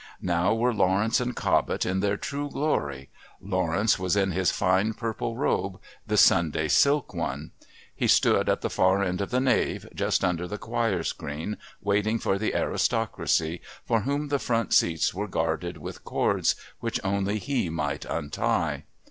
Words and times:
Now 0.23 0.55
were 0.55 0.73
Lawrence 0.73 1.19
and 1.19 1.35
Cobbett 1.35 1.85
in 1.85 1.99
their 1.99 2.17
true 2.17 2.49
glory 2.49 3.09
Lawrence 3.39 3.99
was 3.99 4.15
in 4.15 4.31
his 4.31 4.49
fine 4.49 4.95
purple 4.95 5.37
robe, 5.37 5.79
the 6.07 6.17
Sunday 6.17 6.69
silk 6.69 7.13
one. 7.13 7.51
He 7.95 8.07
stood 8.07 8.49
at 8.49 8.61
the 8.61 8.69
far 8.71 9.03
end 9.03 9.21
of 9.21 9.29
the 9.29 9.39
nave, 9.39 9.87
just 9.93 10.23
under 10.25 10.47
the 10.47 10.57
choir 10.57 11.03
screen, 11.03 11.55
waiting 11.81 12.17
for 12.17 12.39
the 12.39 12.55
aristocracy, 12.55 13.61
for 13.85 13.99
whom 14.01 14.29
the 14.29 14.39
front 14.39 14.73
seats 14.73 15.13
were 15.13 15.27
guarded 15.27 15.77
with 15.77 16.03
cords 16.03 16.55
which 16.79 16.99
only 17.03 17.37
he 17.37 17.69
might 17.69 18.03
untie. 18.05 18.85